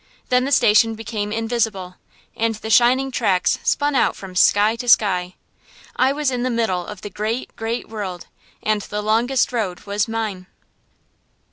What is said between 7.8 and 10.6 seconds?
world, and the longest road was mine.